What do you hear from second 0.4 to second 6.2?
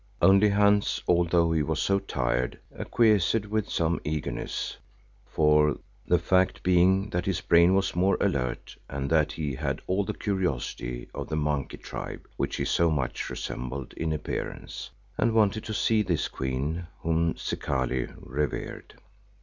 Hans, although he was so tired, acquiesced with some eagerness, the